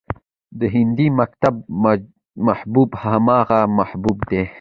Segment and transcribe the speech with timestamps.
[0.59, 1.53] د هندي مکتب
[2.47, 4.43] محبوب همغه محبوبه ده